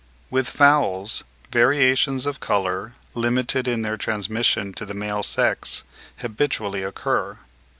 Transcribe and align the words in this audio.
With 0.31 0.49
fowls, 0.49 1.23
variations 1.51 2.25
of 2.25 2.39
colour, 2.39 2.93
limited 3.13 3.67
in 3.67 3.83
their 3.83 3.97
transmission 3.97 4.73
to 4.73 4.83
the 4.87 4.95
male 4.95 5.21
sex, 5.21 5.83
habitually 6.21 6.81
occur. 6.81 7.37